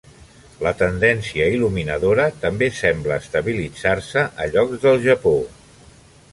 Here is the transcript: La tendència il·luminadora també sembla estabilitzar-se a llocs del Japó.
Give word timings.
La 0.67 0.71
tendència 0.77 1.49
il·luminadora 1.57 2.25
també 2.45 2.71
sembla 2.79 3.19
estabilitzar-se 3.25 4.27
a 4.47 4.51
llocs 4.57 4.85
del 4.89 5.01
Japó. 5.09 5.39